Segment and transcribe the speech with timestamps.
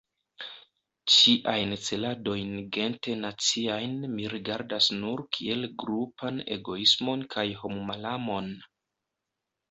[1.15, 8.49] Ĉiajn celadojn gente-naciajn mi rigardas nur kiel grupan egoismon kaj hommalamon.